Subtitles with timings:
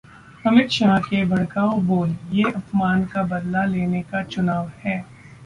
[0.47, 4.99] अमित शाह के भड़काऊ बोल- ये अपमान का बदला लेने का चुनाव है